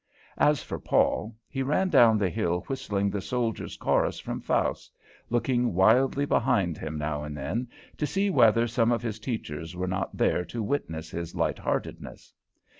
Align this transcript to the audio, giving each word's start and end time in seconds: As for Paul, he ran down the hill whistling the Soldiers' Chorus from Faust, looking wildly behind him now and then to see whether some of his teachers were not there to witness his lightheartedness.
As 0.39 0.63
for 0.63 0.79
Paul, 0.79 1.35
he 1.47 1.61
ran 1.61 1.89
down 1.89 2.17
the 2.17 2.31
hill 2.31 2.61
whistling 2.61 3.11
the 3.11 3.21
Soldiers' 3.21 3.77
Chorus 3.77 4.19
from 4.19 4.41
Faust, 4.41 4.91
looking 5.29 5.75
wildly 5.75 6.25
behind 6.25 6.75
him 6.75 6.97
now 6.97 7.23
and 7.23 7.37
then 7.37 7.67
to 7.97 8.07
see 8.07 8.31
whether 8.31 8.65
some 8.65 8.91
of 8.91 9.03
his 9.03 9.19
teachers 9.19 9.75
were 9.75 9.85
not 9.87 10.17
there 10.17 10.43
to 10.45 10.63
witness 10.63 11.11
his 11.11 11.35
lightheartedness. 11.35 12.33